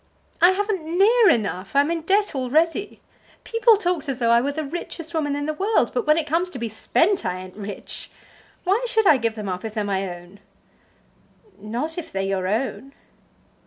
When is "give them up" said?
9.17-9.63